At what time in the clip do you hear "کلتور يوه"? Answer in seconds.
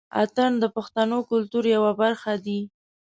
1.29-1.91